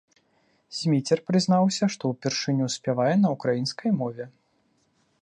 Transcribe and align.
Зміцер 0.77 1.21
прызнаўся, 1.27 1.83
што 1.97 2.03
ўпершыню 2.13 2.65
спявае 2.79 3.09
на 3.23 3.27
ўкраінскай 3.37 3.91
мове. 4.03 4.25